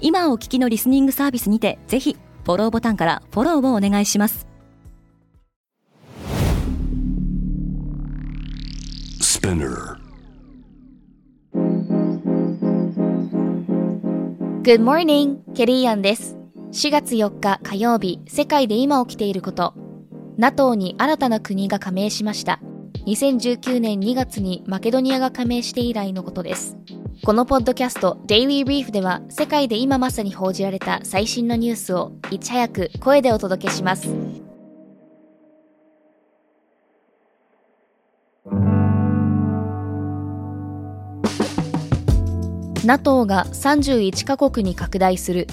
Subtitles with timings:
[0.00, 4.50] 今お聞きのリスニングサービスにてぜひフォローボタンからフォローをお願いします
[14.62, 15.38] Good morning!
[15.54, 16.36] ケリーアンです。
[16.72, 19.74] 4月4日火曜日、世界で今起きていること。
[20.36, 22.60] NATO に新たな国が加盟しました。
[23.06, 26.76] 2019年2月にマケドニアが加盟して以来のことです。
[27.22, 34.08] このポッドキャスト Daily Brief では世界で今まさに報じられた最新のニュースをいち早く声でお届けします。
[42.86, 45.46] NATO が31カ国に拡大する。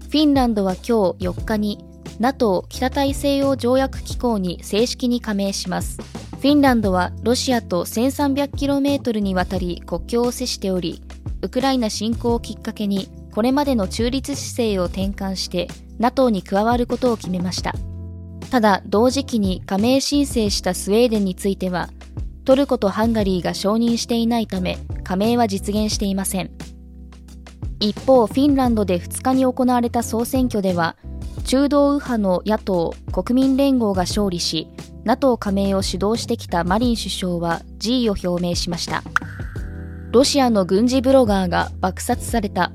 [0.00, 0.82] フィンランドは今
[1.18, 1.84] 日4日に
[2.18, 5.98] NATO 北大西洋条約機構に正式に加盟します。
[6.44, 11.00] フィンランドはロシアと 1300km にわたり国境を接しており、
[11.44, 17.72] ウクライナ侵攻をきっかけにこれまでの中立姿勢を転換して NATO に加わることを決めました。
[18.54, 21.88] ただ同時期に加盟申請したスウェーデンについては
[22.44, 26.52] トルコとハンガリーが承認していないため加盟は実現していません
[27.80, 30.96] 一方フィンランドで2日に行われた総選挙では
[31.44, 34.68] 中道右派の野党国民連合が勝利し
[35.02, 39.02] NATO 加盟を主導してきたマリン首相は辞意を表明しました
[40.14, 42.70] ロシアの軍事ブロガーが爆殺された。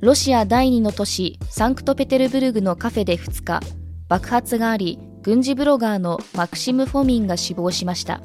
[0.00, 3.60] ロシア第2の都市サンクトペテルブルグのカフェで2日
[4.06, 8.20] 爆発があり軍事ブロガーのマクシム・フォミンが死亡しました。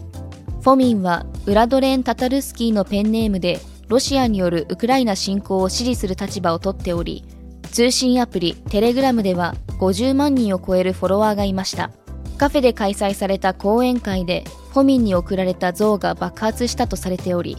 [0.62, 7.26] フォミンはウラドレン・タタルスキーのペンネームでロシアによるウクライナ侵攻を支持する立場をとっており
[7.72, 11.90] 通信アプリテレグラムでは50万人を超えるフォロワーがいました。
[12.38, 17.58] カフェで開催された講演会でフォミンに送られた像が爆発したとされており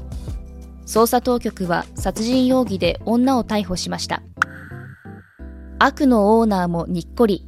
[0.87, 4.23] 捜査当局は殺人容疑で女を逮捕しました
[5.79, 7.47] 悪のオーナーもにっこり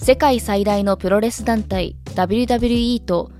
[0.00, 3.30] 世界最大のプロレス団体 WWE と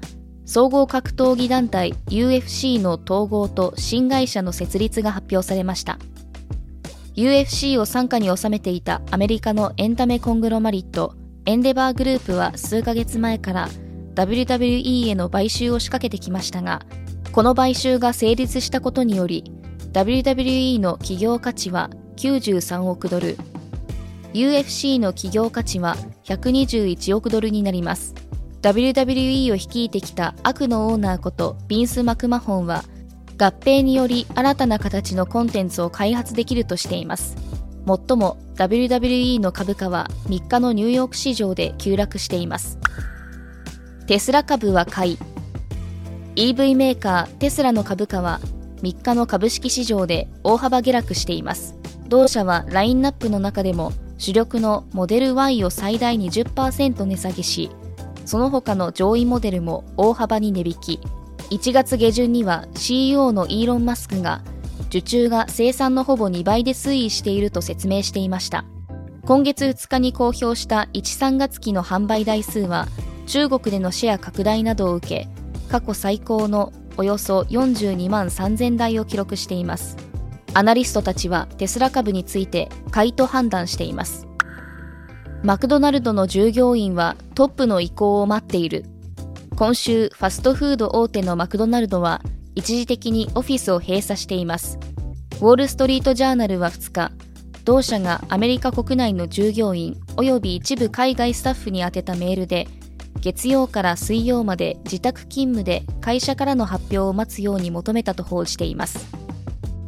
[0.44, 5.98] 総合格闘技団体 UFC の統合と新会社の設立が発表されました。
[7.16, 11.14] UFC を傘下に収めていたアメリカのエンタメコングロマリット、
[11.46, 13.68] エンデバーグループは数ヶ月前から
[14.14, 16.82] WWE への買収を仕掛けてきましたが、
[17.32, 19.44] この買収が成立したことにより、
[19.94, 23.38] WWE の企業価値は93億ドル、
[24.34, 28.14] UFC の企業価値は121億ドルになります。
[28.60, 32.84] WWE を率いてきた悪のオーナーことビンス・マクマホンは
[33.38, 37.36] 合併により新たな形のコンテンツを開発できるとしています。
[37.86, 42.78] もっとも WWE の株価は3日のニューヨーク市場で急落しています。
[44.06, 45.18] テスラ株は買い
[46.34, 48.40] EV メーカーテスラの株価は
[48.80, 51.76] 3日の株式市場で大幅下落しています。
[52.08, 57.70] 同社はラインナップの中でも主力のモデル Y を最大20%値下げし
[58.24, 61.00] その他の上位モデルも大幅に値引き。
[61.50, 64.42] 1月下旬には CEO のイーロン・マスクが
[64.86, 68.64] 受注が生産のほぼ2倍で推移していると説明していました。
[69.26, 72.86] 今月2日に公表した13月期の販売台数は
[73.26, 75.28] 中国でのシェア拡大などを受け
[75.72, 79.96] 過去最高のおよそ42万3000台を記録しています
[80.54, 84.28] アナリストたちはテスラ株について買いと判断しています
[85.42, 88.84] マクドナルドの従業員はトップの意向を待っている。
[89.56, 92.22] 今週、ファストフード大手のマクドナルドは
[92.54, 94.78] 一時的にオフィスを閉鎖しています。
[95.40, 97.10] ウォール・ストリート・ジャーナルは2日、
[97.64, 102.68] 同社がアメリカ国内の従業員及び一部海外スタッフに宛てたメールで、
[103.22, 109.06] 月曜から水曜まで自宅勤務で会社からの発表を待つように求めたと報じています。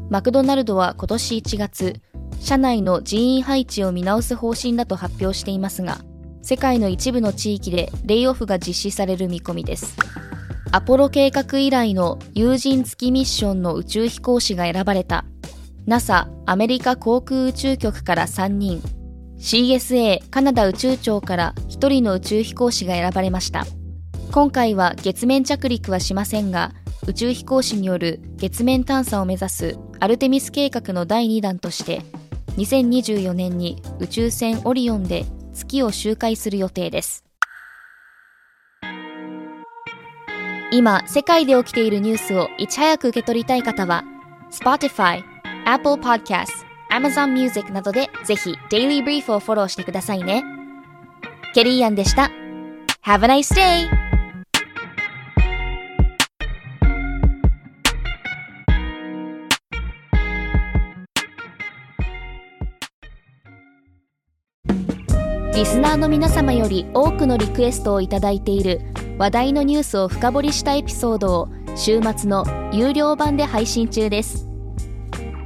[0.08, 2.00] マクドナルドは今年1月、
[2.38, 5.98] 社内の人員配置を見直す方針だと発表していますが、
[6.42, 9.96] 世界の一部の地域でレイオフが実施される見込みです。
[10.70, 15.24] アポロ計画以来の有人月ミッションの宇宙飛行士が選ばれた。
[15.86, 18.80] NASA アメリカ航空宇宙局から3人、
[19.44, 23.66] CSA カナダ宇宙庁から1人の宇宙飛行士が選ばれました。
[24.32, 26.72] 今回は月面着陸はしませんが、
[27.06, 32.00] 宇宙飛行士による月面探査を目指すアルテミス計画の第2弾として
[32.56, 37.24] 2024年に宇宙船オリオンで月を周回する予定です
[40.72, 44.02] 今世界で起きているニュースをいち早く受け取りたい方は
[44.50, 45.22] Spotify、
[45.66, 46.48] Apple Podcast、
[46.94, 50.44] Amazon Music などでぜひ Daily Brief をフォローしてくださいね。
[51.52, 52.30] ケリーアンでした。
[53.04, 53.88] Have a nice day!
[65.52, 68.80] リスナーの皆様より多くのリクエストをいただいている
[69.18, 74.53] 話題のニュースを深掘りしたエピソードを週末の有料版で配信中です。